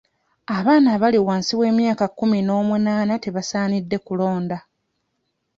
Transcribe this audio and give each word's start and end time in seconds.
Abaana 0.57 0.87
abali 0.95 1.19
wansi 1.27 1.53
w'emyaka 1.59 2.03
ekkumi 2.09 2.39
n'omunaana 2.43 3.13
tebasaanidde 3.23 3.97
kulonda. 4.05 4.57